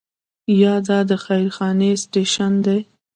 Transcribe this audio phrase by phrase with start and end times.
[0.61, 2.79] یا دا د خير خانې سټیشن دی.